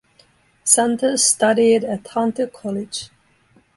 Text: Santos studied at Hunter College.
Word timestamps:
Santos 0.63 1.23
studied 1.23 1.83
at 1.83 2.07
Hunter 2.07 2.47
College. 2.47 3.11